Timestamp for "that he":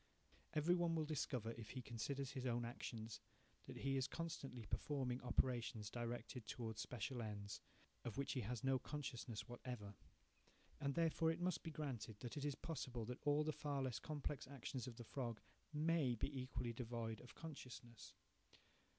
3.67-3.97